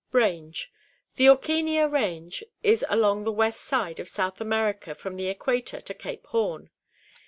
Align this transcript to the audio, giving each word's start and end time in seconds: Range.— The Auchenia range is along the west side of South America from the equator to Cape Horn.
Range.— 0.13 0.71
The 1.17 1.27
Auchenia 1.27 1.87
range 1.87 2.43
is 2.63 2.83
along 2.89 3.23
the 3.23 3.31
west 3.31 3.61
side 3.61 3.99
of 3.99 4.09
South 4.09 4.41
America 4.41 4.95
from 4.95 5.15
the 5.15 5.27
equator 5.27 5.79
to 5.79 5.93
Cape 5.93 6.25
Horn. 6.25 6.71